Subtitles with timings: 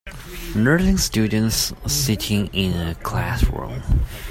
[0.55, 3.83] Nursing students sitting in a classroom.